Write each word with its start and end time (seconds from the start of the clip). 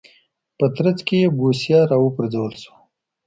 په 0.57 0.65
ترڅ 0.75 0.97
کې 1.07 1.15
یې 1.23 1.27
بوسیا 1.37 1.79
راوپرځول 1.91 2.53
شو. 2.61 2.73